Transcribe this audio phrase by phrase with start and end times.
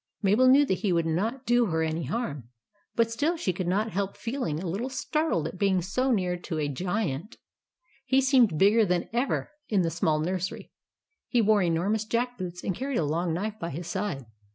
[0.23, 2.49] Mabel knew that he would not do her any harm;
[2.95, 6.37] but still she could not help feel ing a little startled at being so near
[6.37, 7.37] to a i 7 4 THE ADVENTURES OF MABEL Giant
[8.07, 10.71] He seemed bigger than ever, in the small nursery.
[11.27, 14.25] He wore enormous jack boots, and carried a long knife by his side.